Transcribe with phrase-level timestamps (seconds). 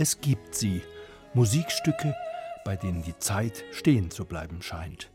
[0.00, 0.82] Es gibt sie,
[1.34, 2.14] Musikstücke,
[2.64, 5.10] bei denen die Zeit stehen zu bleiben scheint,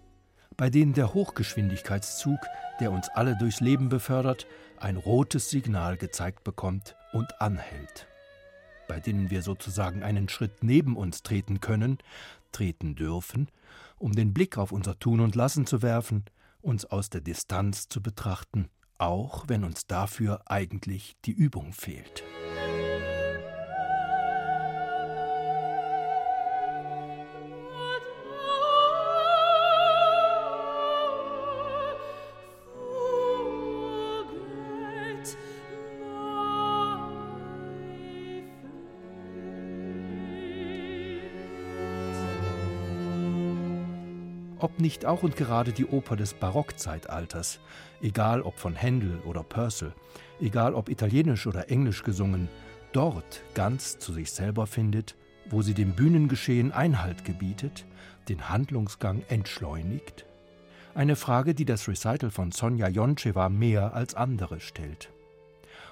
[0.58, 2.40] bei denen der Hochgeschwindigkeitszug,
[2.82, 4.46] der uns alle durchs Leben befördert,
[4.78, 8.08] ein rotes Signal gezeigt bekommt und anhält,
[8.90, 12.00] bei denen wir sozusagen einen Schritt neben uns treten können,
[12.52, 13.48] treten dürfen,
[14.00, 16.26] um den Blick auf unser Tun und Lassen zu werfen,
[16.62, 22.22] uns aus der Distanz zu betrachten, auch wenn uns dafür eigentlich die Übung fehlt.
[44.64, 47.60] Ob nicht auch und gerade die Oper des Barockzeitalters,
[48.02, 49.94] egal ob von Händel oder Purcell,
[50.40, 52.48] egal ob italienisch oder englisch gesungen,
[52.94, 55.18] dort ganz zu sich selber findet,
[55.50, 57.86] wo sie dem Bühnengeschehen Einhalt gebietet,
[58.30, 60.26] den Handlungsgang entschleunigt?
[60.96, 65.12] Eine Frage, die das Recital von Sonja Joncheva mehr als andere stellt.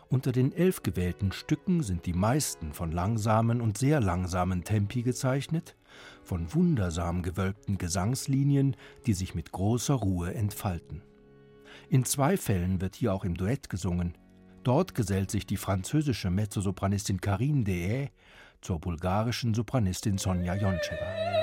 [0.08, 5.76] Unter den elf gewählten Stücken sind die meisten von langsamen und sehr langsamen Tempi gezeichnet,
[6.24, 8.76] von wundersam gewölbten Gesangslinien,
[9.06, 11.02] die sich mit großer Ruhe entfalten.
[11.90, 14.18] In zwei Fällen wird hier auch im Duett gesungen.
[14.64, 18.12] Dort gesellt sich die französische Mezzosopranistin Karine Dehaye
[18.62, 21.41] zur bulgarischen Sopranistin Sonja Joncheva.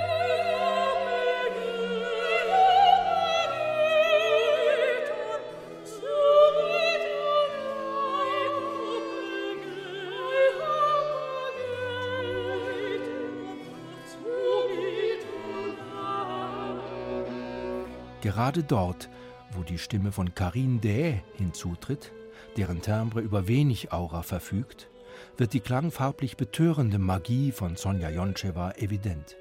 [18.20, 19.08] Gerade dort,
[19.52, 22.12] wo die Stimme von Karine Deshaies hinzutritt,
[22.56, 24.90] deren Timbre über wenig Aura verfügt,
[25.36, 29.36] wird die klangfarblich betörende Magie von Sonja Joncheva evident.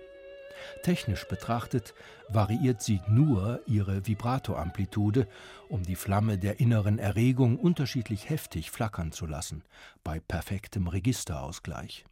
[0.83, 1.93] Technisch betrachtet
[2.29, 5.27] variiert sie nur ihre Vibratoamplitude,
[5.69, 9.63] um die Flamme der inneren Erregung unterschiedlich heftig flackern zu lassen,
[10.03, 12.05] bei perfektem Registerausgleich.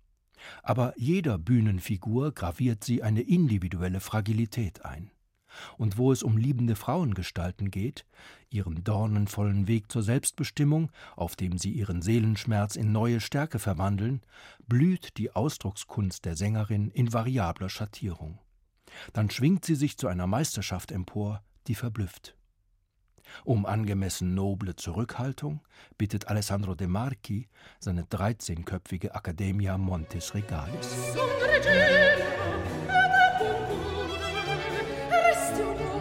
[0.63, 5.11] Aber jeder Bühnenfigur graviert sie eine individuelle Fragilität ein.
[5.77, 8.05] Und wo es um liebende Frauengestalten geht,
[8.49, 14.21] ihren dornenvollen Weg zur Selbstbestimmung, auf dem sie ihren Seelenschmerz in neue Stärke verwandeln,
[14.67, 18.39] blüht die Ausdruckskunst der Sängerin in variabler Schattierung.
[19.13, 22.35] Dann schwingt sie sich zu einer Meisterschaft empor, die verblüfft.
[23.43, 25.61] Um angemessen noble Zurückhaltung
[25.97, 27.49] bittet Alessandro De Marchi
[27.79, 31.15] seine dreizehnköpfige Accademia Montes Regalis.
[35.55, 35.94] too long.